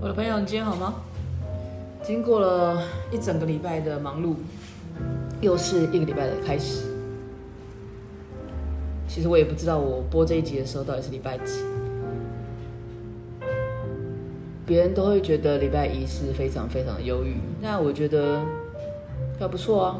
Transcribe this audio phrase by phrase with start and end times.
[0.00, 0.94] 我的朋友，你今天好吗？
[2.04, 4.36] 经过了一整个礼拜的忙碌，
[5.40, 6.84] 又是一个礼拜的开始。
[9.08, 11.64] 其实我也不知道我播这一集的时候到底是礼拜几。
[14.64, 18.40] 别人都会觉得礼拜一是非常非常的忧郁，那我觉得
[19.40, 19.96] 还不错啊。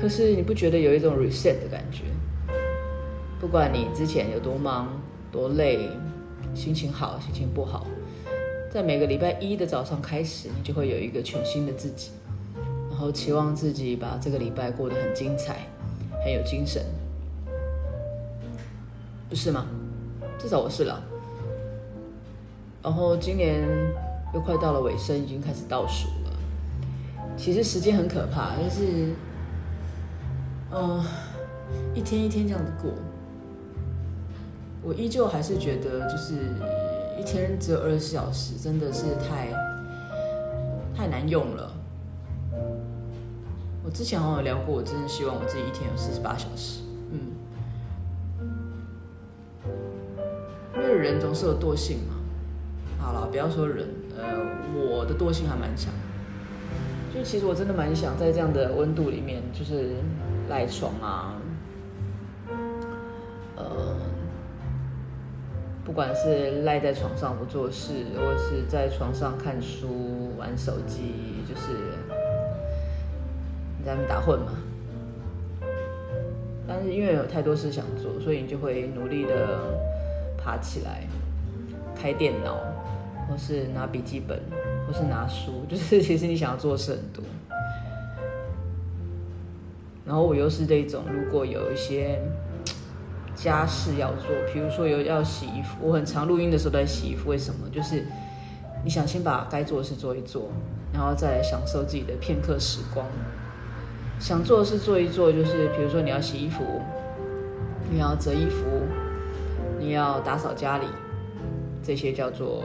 [0.00, 2.04] 可是你不觉得有一种 reset 的感觉？
[3.40, 4.88] 不管你之前有多忙、
[5.32, 5.88] 多累，
[6.54, 7.84] 心情好、心情不好。
[8.74, 12.10] 在每个礼拜一的早上开始，你就会有一个全新的自己，
[12.90, 15.68] 然后期望自己把这个礼拜过得很精彩，
[16.24, 16.84] 很有精神，
[19.30, 19.64] 不是吗？
[20.40, 21.00] 至少我是了。
[22.82, 23.62] 然后今年
[24.34, 26.32] 又快到了尾声，已经开始倒数了。
[27.36, 29.14] 其实时间很可怕，就是，
[30.72, 31.00] 嗯，
[31.94, 32.90] 一天一天这样子过，
[34.82, 36.34] 我依旧还是觉得就是。
[37.24, 39.48] 一天只有二十四小时，真的是太
[40.94, 41.72] 太难用了。
[43.82, 46.82] 我之前好像有聊过，我真的希望我自己一天有四十八小时。
[47.10, 47.32] 嗯，
[50.74, 52.14] 因为人总是有惰性嘛。
[53.00, 54.24] 好了，不要说人，呃，
[54.74, 55.94] 我的惰性还蛮强。
[57.14, 59.94] 就其实我真的蛮想在这样的温度里面，就是
[60.50, 61.40] 赖床啊。
[63.56, 63.93] 呃
[65.84, 71.12] 不管是赖在床上不做事，或者是在床上看书、玩手机，
[71.46, 71.68] 就是
[73.78, 74.52] 你在那边打混嘛。
[76.66, 79.58] 但是因为有太多事想做，所以你就会努力的
[80.38, 81.06] 爬起来，
[81.94, 82.56] 开电脑，
[83.28, 84.40] 或是拿笔记本，
[84.86, 87.22] 或是拿书，就是 其实你想要做的事很多。
[90.06, 92.18] 然后我又是这种，如果有一些。
[93.34, 97.28] 家事要做，比如说有要洗衣服，我很常录音的时候都在洗衣服。
[97.28, 97.68] 为什么？
[97.70, 98.06] 就是
[98.84, 100.50] 你想先把该做的事做一做，
[100.92, 103.06] 然后再来享受自己的片刻时光。
[104.20, 106.62] 想做的事做一做，就是比如说你要洗衣服，
[107.90, 108.64] 你要折衣服，
[109.78, 110.86] 你要打扫家里，
[111.82, 112.62] 这些叫做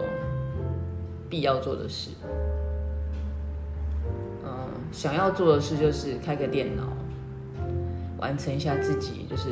[1.30, 2.12] 必要做的事。
[4.46, 4.52] 嗯，
[4.92, 6.84] 想要做的事就是开个电脑，
[8.20, 9.50] 完成一下自己就是。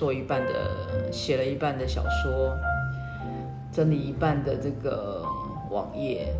[0.00, 2.56] 做一半的，写了一半的小说，
[3.70, 5.22] 整理一半的这个
[5.70, 6.34] 网页，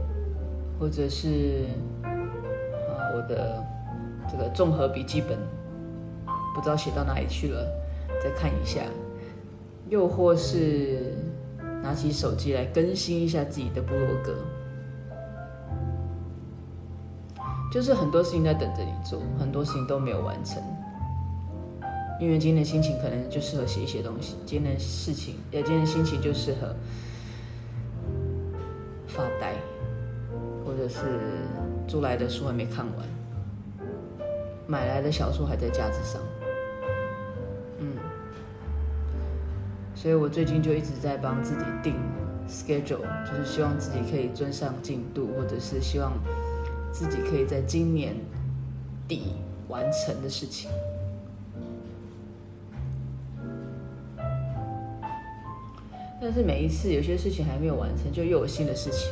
[0.79, 1.67] 或者是
[2.03, 2.09] 啊
[3.15, 3.63] 我的
[4.33, 5.37] 这个综合笔记本，
[6.55, 7.69] 不知道写到哪里去了，
[8.25, 8.81] 再看一下，
[9.91, 11.19] 又或是
[11.83, 14.35] 拿起手机来更新一下自己的部落格，
[17.71, 20.63] 就是很多事情在等着你做，很多事情都没有完成。
[22.21, 26.77] 因为今天的心情可能就适合写一些东西，今天的事情，呃，今天的心情就适合
[29.09, 29.55] 发呆，
[30.65, 30.99] 或者是
[31.89, 33.89] 租来的书还没看完，
[34.67, 36.21] 买来的小说还在架子上，
[37.79, 37.97] 嗯，
[39.95, 41.95] 所以我最近就一直在帮自己定
[42.47, 46.13] schedule，就是希望自己可以追上进度，或者是希望
[46.93, 48.15] 自己可以在今年
[49.09, 49.37] 底
[49.69, 50.71] 完成的事情。
[56.23, 59.11] 但是每一次有些事情还没有完成，就又有新的事情，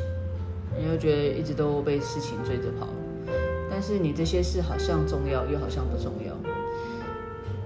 [0.78, 2.86] 你又觉得一直都被事情追着跑。
[3.70, 6.34] 但是你这些事好像重要，又好像不重要。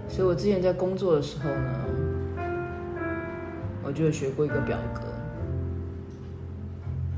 [0.08, 1.84] 所以我之前在工作的时候呢，
[3.82, 5.00] 我就学过一个表格。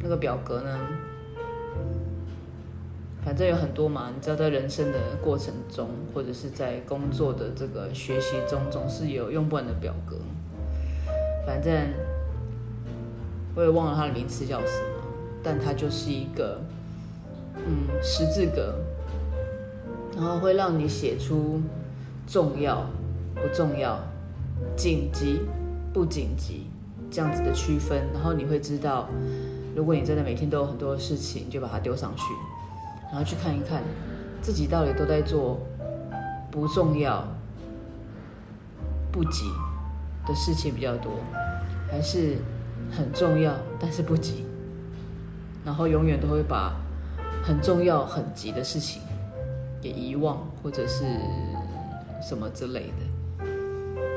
[0.01, 0.81] 那个表格呢，
[3.23, 10.17] 反正有很多嘛，你知道，在人生的过程中，或者是在工作的这个学习中，总是有用不完的表格。
[11.47, 11.75] 反正。
[13.54, 15.04] 我也忘了它的名词叫什么，
[15.42, 16.60] 但它就是一个，
[17.54, 18.75] 嗯，十字格，
[20.16, 21.60] 然后会让你写出
[22.26, 22.84] 重要、
[23.34, 23.98] 不重要、
[24.76, 25.41] 紧急、
[25.93, 26.66] 不紧急
[27.10, 29.09] 这样子的区分，然后你会知道，
[29.76, 32.25] 如果你真的每天都有很多事情，你就把它丢上去，
[33.12, 33.84] 然后去看一看
[34.43, 35.61] 自己到底都在做
[36.50, 37.25] 不重要、
[39.12, 39.44] 不急
[40.26, 41.12] 的事情比较多，
[41.88, 42.38] 还是？
[42.90, 44.44] 很重要，但是不急，
[45.64, 46.75] 然后永远都会把
[47.42, 49.02] 很重要、很急的事情
[49.81, 51.04] 给遗忘，或者是
[52.22, 53.46] 什么之类的，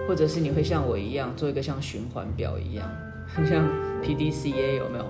[0.08, 2.90] 或者是你会像我一样做一个像循环表一样，
[3.28, 3.68] 很像
[4.02, 5.06] PDCA 有没有？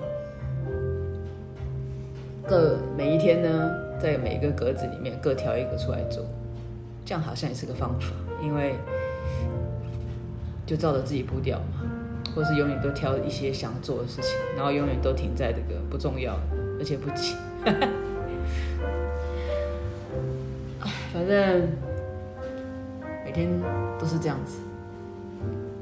[2.48, 3.70] 各每一天呢，
[4.00, 6.24] 在每一个格子里面各挑一个出来做，
[7.04, 8.06] 这样好像也是个方法，
[8.42, 8.74] 因为
[10.64, 11.84] 就照着自己步调嘛。
[12.38, 16.38] 或是永远都挑一些想做的事情，然后永远都停在这个不重要，
[16.78, 17.34] 而且不急。
[21.12, 21.68] 反正
[23.24, 23.50] 每天
[23.98, 24.58] 都是这样子，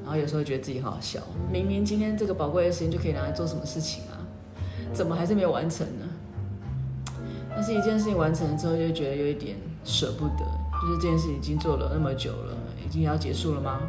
[0.02, 1.20] 然后有时候觉得自己好好笑，
[1.52, 4.16] 明明今天这个宝贵的时间就可以拿来做什么事情啊，
[4.94, 6.06] 怎么还是没有完成呢？
[7.50, 10.46] 但是一件事情完成了之后，就觉得有一点舍不得，
[10.80, 13.82] 就是这件事已经做了那么久了，已经要结束了吗？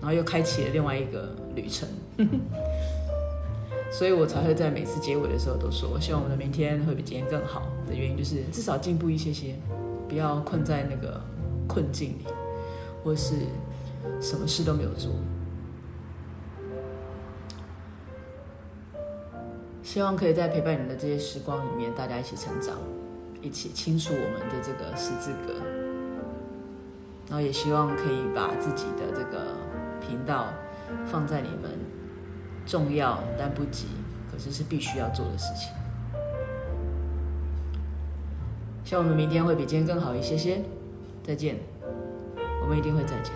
[0.00, 1.86] 然后又开启了另外一个旅程，
[3.92, 9.54] 所以我才会在每次结尾的时候都说，我希望我们的明天会比今天更好的原因，就是至少进步一些些，
[10.08, 11.20] 不要困在那个
[11.68, 12.24] 困境里，
[13.04, 13.34] 或是
[14.22, 15.12] 什么事都没有做。
[19.82, 22.78] 希望可以在陪伴你们的这些时光里面，大家一起成长，
[23.42, 25.54] 一起清楚我们的这个十字格，
[27.28, 29.69] 然后也希望可以把自己的这个。
[30.00, 30.48] 频道
[31.06, 31.70] 放在你们
[32.66, 33.86] 重要但不急，
[34.30, 35.72] 可是是必须要做的事情。
[38.84, 40.62] 希望我们明天会比今天更好一些些。
[41.22, 41.56] 再见，
[42.62, 43.32] 我们一定会再见。